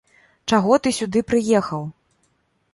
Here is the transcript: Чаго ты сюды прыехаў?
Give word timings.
Чаго 0.53 0.77
ты 0.87 0.93
сюды 1.01 1.23
прыехаў? 1.29 1.87